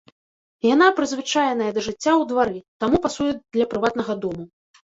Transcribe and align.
Яна 0.73 0.87
прызвычаеная 0.99 1.69
да 1.77 1.83
жыцця 1.89 1.97
ў 1.97 2.23
двары, 2.33 2.59
таму 2.85 3.03
пасуе 3.07 3.31
для 3.53 3.69
прыватнага 3.75 4.21
дому. 4.27 4.43